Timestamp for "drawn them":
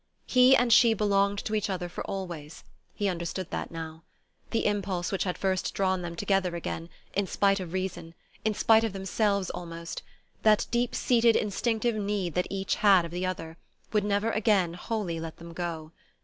5.75-6.15